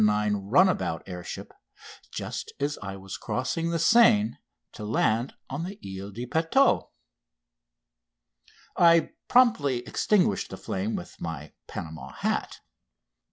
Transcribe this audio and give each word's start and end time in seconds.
9" 0.03 0.35
runabout 0.49 1.03
air 1.05 1.23
ship 1.23 1.53
just 2.09 2.51
as 2.59 2.79
I 2.81 2.95
was 2.97 3.17
crossing 3.17 3.69
the 3.69 3.77
Seine 3.77 4.39
to 4.71 4.83
land 4.83 5.35
on 5.47 5.63
the 5.63 5.77
Ile 5.95 6.09
de 6.09 6.25
Puteaux. 6.25 6.89
I 8.75 9.11
promptly 9.27 9.85
extinguished 9.85 10.49
the 10.49 10.57
flame 10.57 10.95
with 10.95 11.21
my 11.21 11.53
Panama 11.67 12.13
hat 12.13 12.61